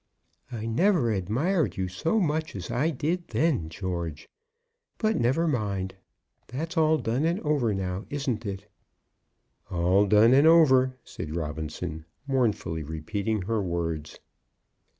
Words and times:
"I 0.51 0.65
never 0.65 1.11
admired 1.11 1.77
you 1.77 1.87
so 1.87 2.19
much 2.19 2.55
as 2.55 2.71
I 2.71 2.89
did 2.89 3.27
then, 3.27 3.69
George. 3.69 4.27
But 4.97 5.15
never 5.19 5.47
mind. 5.47 5.93
That's 6.47 6.75
all 6.75 6.97
done 6.97 7.23
and 7.23 7.39
over 7.41 7.71
now; 7.71 8.07
isn't 8.09 8.43
it?" 8.43 8.65
"All 9.69 10.07
done 10.07 10.33
and 10.33 10.47
over," 10.47 10.97
said 11.03 11.35
Robinson, 11.35 12.05
mournfully 12.25 12.81
repeating 12.81 13.43
her 13.43 13.61
words. 13.61 14.19